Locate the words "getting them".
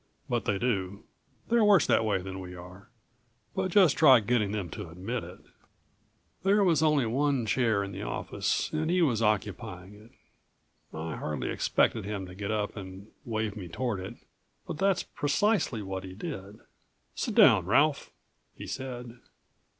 4.19-4.67